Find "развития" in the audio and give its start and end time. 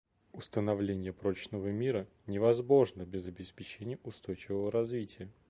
4.71-5.29